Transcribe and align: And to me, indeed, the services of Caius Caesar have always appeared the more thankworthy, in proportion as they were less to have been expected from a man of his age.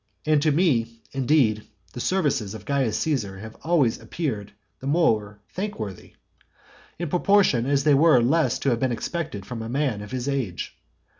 And 0.25 0.41
to 0.41 0.51
me, 0.51 1.03
indeed, 1.11 1.67
the 1.93 1.99
services 1.99 2.55
of 2.55 2.65
Caius 2.65 2.97
Caesar 2.97 3.37
have 3.37 3.55
always 3.63 3.99
appeared 3.99 4.51
the 4.79 4.87
more 4.87 5.41
thankworthy, 5.53 6.15
in 6.97 7.07
proportion 7.07 7.67
as 7.67 7.83
they 7.83 7.93
were 7.93 8.19
less 8.19 8.57
to 8.57 8.71
have 8.71 8.79
been 8.79 8.91
expected 8.91 9.45
from 9.45 9.61
a 9.61 9.69
man 9.69 10.01
of 10.01 10.09
his 10.09 10.27
age. 10.27 10.75